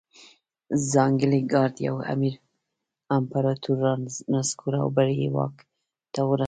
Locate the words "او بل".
4.81-5.07